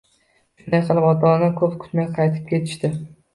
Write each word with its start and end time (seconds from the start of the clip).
Shunday 0.61 0.81
qilib, 0.87 1.05
ota-ona 1.09 1.49
ko`p 1.59 1.69
kutmay 1.85 2.09
qaytib 2.17 2.49
ketishdi 2.55 2.93